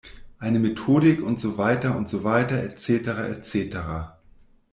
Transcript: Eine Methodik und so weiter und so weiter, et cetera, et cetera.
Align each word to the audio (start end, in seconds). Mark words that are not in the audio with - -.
Eine 0.39 0.57
Methodik 0.57 1.21
und 1.21 1.39
so 1.39 1.59
weiter 1.59 1.95
und 1.95 2.09
so 2.09 2.23
weiter, 2.23 2.63
et 2.63 2.79
cetera, 2.79 3.27
et 3.27 3.45
cetera. 3.45 4.17